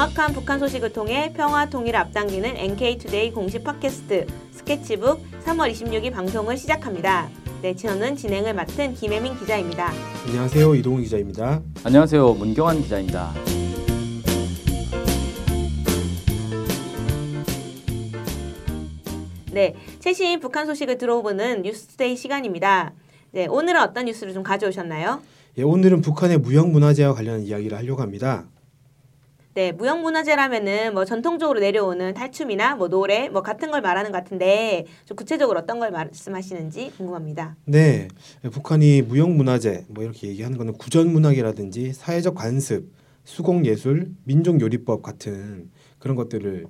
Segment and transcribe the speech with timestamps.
[0.00, 7.28] 정확한 북한 소식을 통해 평화 통일을 앞당기는 NK투데이 공식 팟캐스트 스케치북 3월 26일 방송을 시작합니다.
[7.60, 9.92] 네, 저는 진행을 맡은 김혜민 기자입니다.
[10.26, 10.74] 안녕하세요.
[10.76, 11.60] 이동훈 기자입니다.
[11.84, 12.32] 안녕하세요.
[12.32, 13.34] 문경환 기자입니다.
[19.52, 22.94] 네, 최신 북한 소식을 들어보는 뉴스데이 시간입니다.
[23.32, 25.20] 네, 오늘은 어떤 뉴스를 좀 가져오셨나요?
[25.58, 28.46] 예, 오늘은 북한의 무형 문화재와 관련한 이야기를 하려고 합니다.
[29.52, 35.16] 네, 무형문화재라면은 뭐 전통적으로 내려오는 탈춤이나 뭐 노래 뭐 같은 걸 말하는 것 같은데 좀
[35.16, 37.56] 구체적으로 어떤 걸 말씀하시는지 궁금합니다.
[37.64, 38.06] 네,
[38.44, 42.92] 예, 북한이 무형문화재 뭐 이렇게 얘기하는 거는 구전문학이라든지 사회적 관습,
[43.24, 46.66] 수공예술, 민족요리법 같은 그런 것들을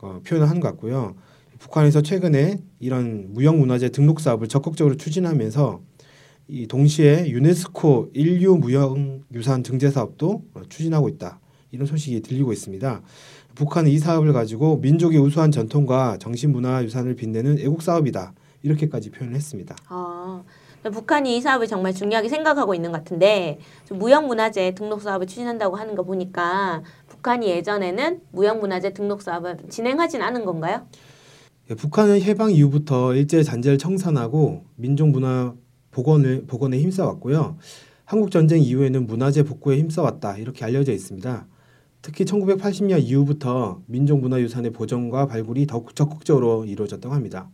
[0.00, 1.16] 어, 표현을 하는 것 같고요.
[1.58, 5.80] 북한에서 최근에 이런 무형문화재 등록 사업을 적극적으로 추진하면서
[6.48, 11.40] 이 동시에 유네스코 인류 무형유산 등재 사업도 어, 추진하고 있다.
[11.74, 13.02] 이런 소식이 들리고 있습니다.
[13.56, 18.32] 북한은 이 사업을 가지고 민족의 우수한 전통과 정신문화 유산을 빛내는 애국 사업이다.
[18.62, 19.76] 이렇게까지 표현을 했습니다.
[19.88, 20.42] 아,
[20.82, 23.58] 북한이 이 사업을 정말 중요하게 생각하고 있는 것 같은데
[23.90, 30.86] 무형문화재 등록 사업을 추진한다고 하는 거 보니까 북한이 예전에는 무형문화재 등록 사업을 진행하진 않은 건가요?
[31.70, 35.54] 예, 북한은 해방 이후부터 일제 잔재를 청산하고 민족문화
[35.90, 37.56] 복원을 복원에 힘써왔고요.
[38.04, 41.46] 한국 전쟁 이후에는 문화재 복구에 힘써왔다 이렇게 알려져 있습니다.
[42.04, 47.48] 특히 1980년 이후부터 민족문화유산의 보존과 발굴이 더욱 적극적으로 이루어졌다고 합니다.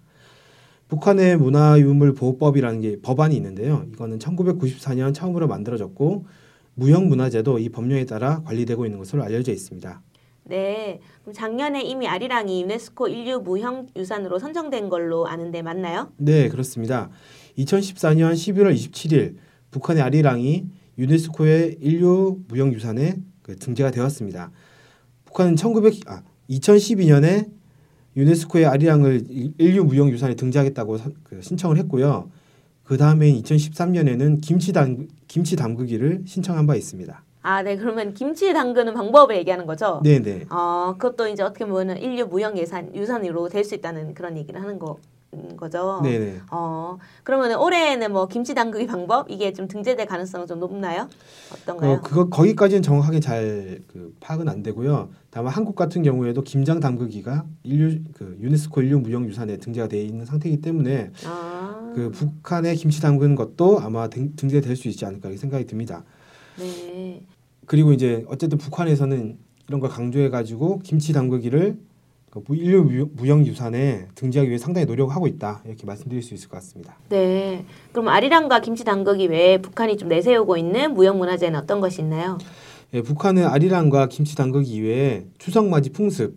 [0.88, 3.86] 북한의 문화유물 보호법이라는 게 법안이 있는데요.
[3.92, 6.26] 이거는 1994년 처음으로 만들어졌고
[6.74, 10.02] 무형문화재도 이 법령에 따라 관리되고 있는 것으로 알려져 있습니다.
[10.46, 10.98] 네.
[11.22, 16.10] 그럼 작년에 이미 아리랑이 유네스코 인류 무형 유산으로 선정된 걸로 아는데 맞나요?
[16.16, 17.08] 네, 그렇습니다.
[17.56, 19.36] 2014년 11월 27일
[19.70, 20.66] 북한의 아리랑이
[20.98, 24.50] 유네스코의 인류 무형 유산에 그 등재가 되었습니다.
[25.26, 27.48] 북한은 1900 아, 2012년에
[28.16, 29.24] 유네스코의 아리랑을
[29.58, 32.30] 인류 무형 유산에 등재하겠다고 그 신청을 했고요.
[32.84, 37.22] 그 다음에 2013년에는 김치 담 김치 담그기를 신청한 바 있습니다.
[37.42, 37.76] 아, 네.
[37.76, 40.00] 그러면 김치 담그는 방법을 얘기하는 거죠?
[40.02, 40.44] 네, 네.
[40.50, 44.78] 어, 그것도 이제 어떻게 보면 인류 무형 예산 유산으로 될 수 있다는 그런 얘기를 하는
[44.78, 44.98] 거.
[45.56, 46.00] 거죠.
[46.02, 46.40] 네네.
[46.50, 51.08] 어 그러면 올해는 뭐 김치 담그기 방법 이게 좀 등재될 가능성은 좀 높나요?
[51.52, 51.92] 어떤가요?
[51.92, 55.10] 어, 그거 거기까지는 정확하게 잘 그 파악은 안 되고요.
[55.30, 60.24] 다만 한국 같은 경우에도 김장 담그기가 인류 그 유네스코 인류 무형 유산에 등재가 돼 있는
[60.26, 61.92] 상태이기 때문에 아.
[61.94, 66.04] 그 북한의 김치 담그는 것도 아마 등, 등재될 수 있지 않을까 생각이 듭니다.
[66.58, 67.24] 네.
[67.66, 69.38] 그리고 이제 어쨌든 북한에서는
[69.68, 71.78] 이런 걸 강조해 가지고 김치 담그기를
[72.30, 76.96] 그 인류 무형 유산에 등재하기 위해 상당히 노력하고 있다 이렇게 말씀드릴 수 있을 것 같습니다.
[77.08, 82.38] 네, 그럼 아리랑과 김치 담그기 외에 북한이 좀 내세우고 있는 무형 문화재는 어떤 것이 있나요?
[82.94, 86.36] 예, 북한은 아리랑과 김치 담그기 이외에 추석 맞이 풍습,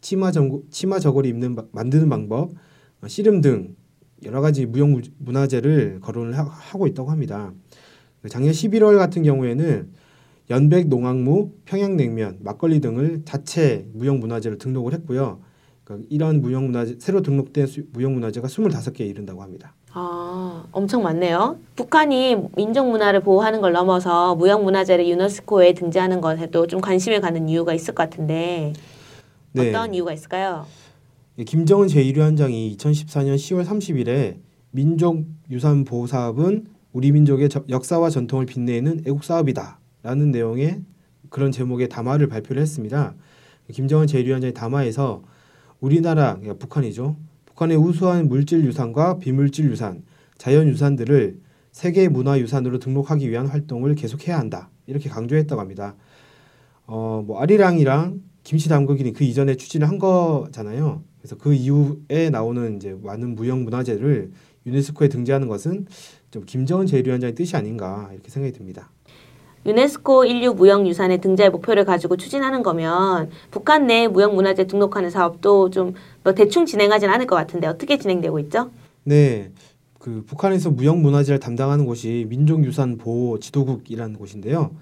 [0.00, 2.50] 치마 정 치마 저고리 입는 만드는 방법,
[3.02, 3.74] 어, 씨름 등
[4.24, 6.44] 여러 가지 무형 문화재를 거론을 하,
[6.78, 7.52] 고 있다고 합니다.
[8.28, 9.90] 작년 11월 같은 경우에는
[10.52, 15.40] 연백 농악무, 평양냉면, 막걸리 등을 자체 무형문화재로 등록을 했고요.
[15.82, 19.74] 그러니까 이런 무형문화재 새로 등록된 무형문화재가 25개에 이른다고 합니다.
[19.94, 21.56] 아, 엄청 많네요.
[21.74, 27.94] 북한이 민족문화를 보호하는 걸 넘어서 무형 문화재를 유네스코에 등재하는 것에도 좀 관심을 갖는 이유가 있을
[27.94, 28.74] 것 같은데
[29.52, 29.70] 네.
[29.70, 30.66] 어떤 이유가 있을까요?
[31.38, 34.36] 예, 김정은 제1위원장이 2014년 10월 30일에
[34.70, 39.81] 민족유산 보호 사업은 우리 민족의 역사와 전통을 빛내는 애국 사업이다.
[40.02, 40.82] 라는 내용의
[41.30, 43.14] 그런 제목의 담화를 발표를 했습니다.
[43.72, 45.22] 김정은 제1위원장의 담화에서
[45.80, 47.16] 우리나라, 그러니까 북한이죠.
[47.46, 50.02] 북한의 우수한 물질 유산과 비물질 유산,
[50.36, 51.40] 자연 유산들을
[51.70, 54.70] 세계 문화 유산으로 등록하기 위한 활동을 계속해야 한다.
[54.86, 55.94] 이렇게 강조했다고 합니다.
[56.86, 61.02] 어, 뭐 아리랑이랑 김치 담그기는 그 이전에 추진을 한 거잖아요.
[61.18, 64.32] 그래서 그 이후에 나오는 이제 많은 무형 문화재를
[64.66, 65.86] 유네스코에 등재하는 것은
[66.30, 68.90] 좀 김정은 제1위원장의 뜻이 아닌가 이렇게 생각이 듭니다.
[69.64, 75.94] 유네스코 인류 무형유산의 등재 목표를 가지고 추진하는 거면 북한 내 무형문화재 등록하는 사업도 좀
[76.24, 78.70] 뭐 대충 진행하진 않을 것 같은데 어떻게 진행되고 있죠?
[79.04, 79.50] 네.
[79.98, 84.74] 그 북한에서 무형문화재를 담당하는 곳이 민족유산보호 지도국이라는 곳인데요.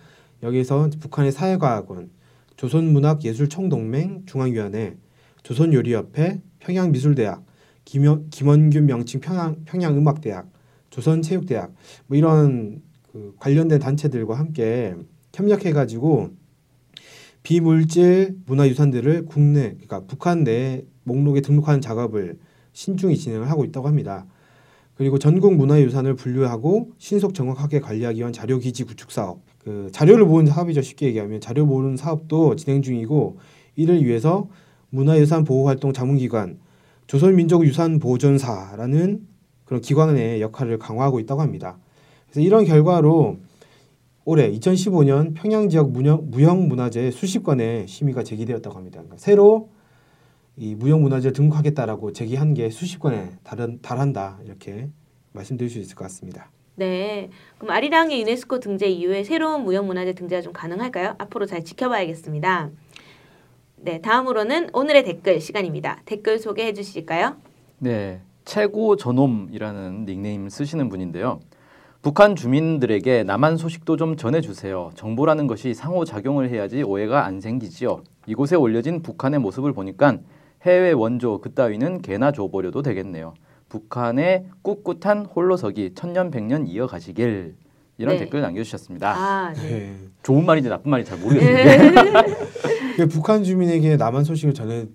[0.42, 2.10] 여기서 북한의 사회과학원,
[2.56, 4.96] 조선문학예술총동맹 중앙위원회,
[5.42, 7.44] 조선요리협회, 평양미술대학,
[7.84, 10.48] 김원, 김원균 명칭 평양, 평양음악대학,
[10.88, 11.74] 조선체육대학
[12.06, 14.94] 뭐 이런 그 관련된 단체들과 함께
[15.34, 16.30] 협력해가지고
[17.42, 22.38] 비물질 문화유산들을 국내 그러니까 북한 내 목록에 등록하는 작업을
[22.72, 24.26] 신중히 진행을 하고 있다고 합니다.
[24.94, 30.82] 그리고 전국 문화유산을 분류하고 신속 정확하게 관리하기 위한 자료기지 구축 사업 그 자료를 모으는 사업이죠.
[30.82, 33.38] 쉽게 얘기하면 자료 모으는 사업도 진행 중이고
[33.76, 34.48] 이를 위해서
[34.90, 36.58] 문화유산 보호활동 자문기관
[37.06, 39.26] 조선민족유산보존사라는
[39.64, 41.78] 그런 기관의 역할을 강화하고 있다고 합니다.
[42.30, 43.38] 그래서 이런 결과로
[44.24, 49.00] 올해 2015년 평양 지역 무형, 무형 문화재 수십 건의 심의가 제기되었다고 합니다.
[49.00, 49.70] 그러니까 새로
[50.56, 54.88] 이 무형 문화재를 등록하겠다라고 제기한 게 수십 건에 달한, 달한다 이렇게
[55.32, 56.50] 말씀드릴 수 있을 것 같습니다.
[56.76, 57.30] 네.
[57.58, 61.16] 그럼 아리랑의 유네스코 등재 이후에 새로운 무형 문화재 등재가 좀 가능할까요?
[61.18, 62.70] 앞으로 잘 지켜봐야겠습니다.
[63.82, 66.02] 네, 다음으로는 오늘의 댓글 시간입니다.
[66.04, 67.36] 댓글 소개해 주실까요?
[67.78, 71.40] 네, 최고 저놈이라는 닉네임을 쓰시는 분인데요.
[72.02, 74.92] 북한 주민들에게 남한 소식도 좀 전해주세요.
[74.94, 78.02] 정보라는 것이 상호작용을 해야지 오해가 안 생기지요.
[78.26, 80.18] 이곳에 올려진 북한의 모습을 보니까
[80.62, 83.34] 해외 원조 그따위는 개나 줘버려도 되겠네요.
[83.68, 87.56] 북한의 꿋꿋한 홀로서기 천년 백년 이어가시길
[87.98, 88.20] 이런 네.
[88.20, 89.10] 댓글 남겨주셨습니다.
[89.10, 89.68] 아, 네.
[89.68, 89.96] 네.
[90.22, 92.22] 좋은 말인지 나쁜 말인지 잘 모르겠는데
[92.96, 94.86] 그 북한 주민에게 남한 소식을 전해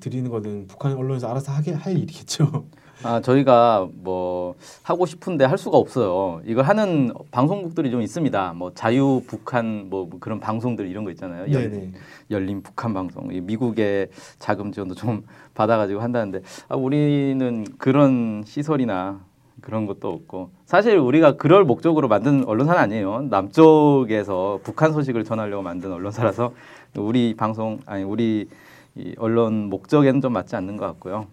[0.00, 2.66] 드리는 거는 북한 언론에서 알아서 하게 할 일이겠죠.
[3.02, 4.33] 아 저희가 뭐
[4.82, 6.40] 하고 싶은데 할 수가 없어요.
[6.44, 8.54] 이걸 하는 방송국들이 좀 있습니다.
[8.54, 11.52] 뭐 자유 북한 뭐 그런 방송들 이런 거 있잖아요.
[11.52, 11.92] 열.
[12.30, 13.32] 열린 북한 방송.
[13.32, 14.08] 이 미국의
[14.38, 15.24] 자금 지원도 좀
[15.54, 19.20] 받아가지고 한다는데 아, 우리는 그런 시설이나
[19.60, 23.22] 그런 것도 없고 사실 우리가 그럴 목적으로 만든 언론사는 아니에요.
[23.30, 26.52] 남쪽에서 북한 소식을 전하려고 만든 언론사라서
[26.96, 28.48] 우리 방송 아니 우리
[28.96, 31.26] 이 언론 목적에는 좀 맞지 않는 것 같고요.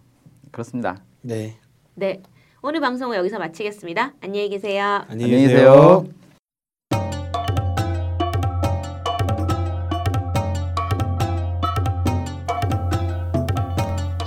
[0.52, 0.98] 그렇습니다.
[1.22, 1.58] 네.
[1.96, 2.22] 네.
[2.64, 4.14] 오늘 방송은 여기서 마치겠습니다.
[4.22, 5.04] 안녕히 계세요.
[5.10, 6.06] 안녕히 계세요.
[6.06, 6.06] 계세요.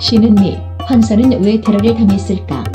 [0.01, 2.65] 신은 미, 환선은 왜 테러를 당했을까?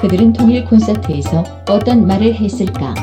[0.00, 2.94] 그들은 통일 콘서트에서 어떤 말을 했을까?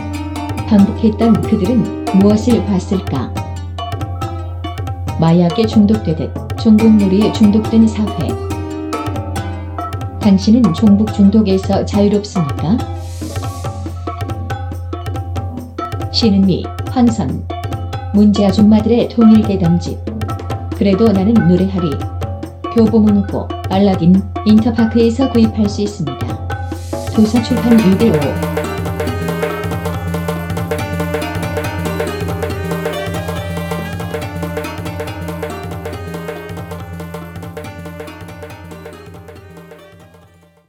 [0.70, 3.34] 반복했던 그들은 무엇을 봤을까?
[5.20, 6.32] 마약에 중독되듯
[6.64, 8.51] 종북놀이에 중독된 사회.
[10.22, 12.78] 당신은 종북 중독에서 자유롭습니까?
[16.12, 17.44] 신은 미, 환선.
[18.14, 19.98] 문제 아줌마들의 통일 대담집.
[20.78, 21.90] 그래도 나는 노래하리.
[22.76, 26.48] 교보문고, 알라딘, 인터파크에서 구입할 수 있습니다.
[27.16, 28.51] 도서 출판 615